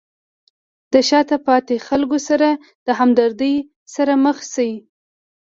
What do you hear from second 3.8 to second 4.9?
سره مخ شئ.